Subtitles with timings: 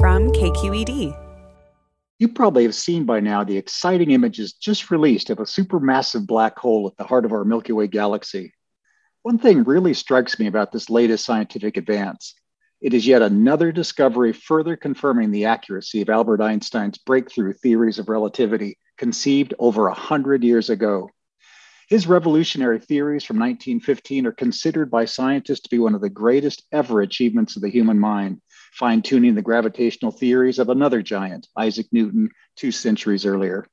[0.00, 1.14] from KQED.
[2.18, 6.58] You probably have seen by now the exciting images just released of a supermassive black
[6.58, 8.54] hole at the heart of our Milky Way galaxy.
[9.22, 12.34] One thing really strikes me about this latest scientific advance.
[12.80, 18.08] It is yet another discovery further confirming the accuracy of Albert Einstein's breakthrough theories of
[18.08, 21.10] relativity conceived over a hundred years ago.
[21.90, 26.64] His revolutionary theories from 1915 are considered by scientists to be one of the greatest
[26.72, 28.40] ever achievements of the human mind,
[28.72, 33.66] fine tuning the gravitational theories of another giant, Isaac Newton, two centuries earlier.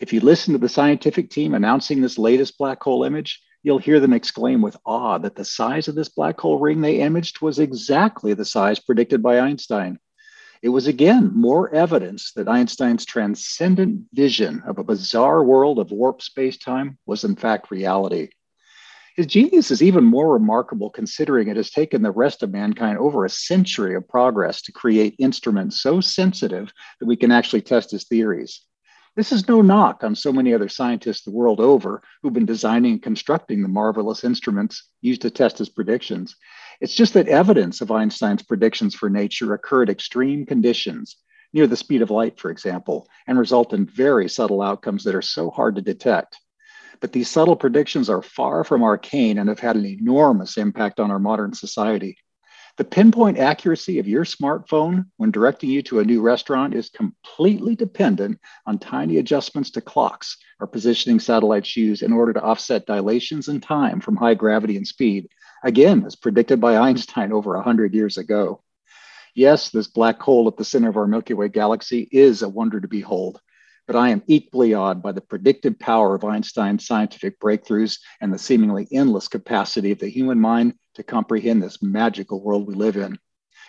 [0.00, 4.00] If you listen to the scientific team announcing this latest black hole image, you'll hear
[4.00, 7.58] them exclaim with awe that the size of this black hole ring they imaged was
[7.58, 9.98] exactly the size predicted by Einstein.
[10.62, 16.22] It was again more evidence that Einstein's transcendent vision of a bizarre world of warped
[16.22, 18.30] space time was in fact reality.
[19.14, 23.24] His genius is even more remarkable considering it has taken the rest of mankind over
[23.24, 28.04] a century of progress to create instruments so sensitive that we can actually test his
[28.08, 28.62] theories.
[29.14, 32.94] This is no knock on so many other scientists the world over who've been designing
[32.94, 36.34] and constructing the marvelous instruments used to test his predictions.
[36.80, 41.18] It's just that evidence of Einstein's predictions for nature occur at extreme conditions,
[41.52, 45.22] near the speed of light, for example, and result in very subtle outcomes that are
[45.22, 46.36] so hard to detect.
[47.04, 51.10] But these subtle predictions are far from arcane and have had an enormous impact on
[51.10, 52.16] our modern society.
[52.78, 57.76] The pinpoint accuracy of your smartphone when directing you to a new restaurant is completely
[57.76, 63.48] dependent on tiny adjustments to clocks or positioning satellite shoes in order to offset dilations
[63.48, 65.28] in time from high gravity and speed,
[65.62, 68.62] again, as predicted by Einstein over 100 years ago.
[69.34, 72.80] Yes, this black hole at the center of our Milky Way galaxy is a wonder
[72.80, 73.42] to behold
[73.86, 78.38] but I am equally awed by the predictive power of Einstein's scientific breakthroughs and the
[78.38, 83.18] seemingly endless capacity of the human mind to comprehend this magical world we live in.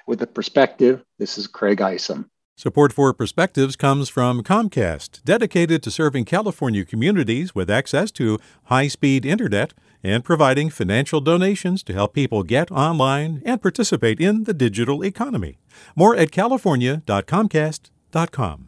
[0.07, 2.29] With the perspective, this is Craig Isom.
[2.57, 8.87] Support for Perspectives comes from Comcast, dedicated to serving California communities with access to high
[8.87, 14.53] speed internet and providing financial donations to help people get online and participate in the
[14.53, 15.57] digital economy.
[15.97, 18.67] More at california.comcast.com.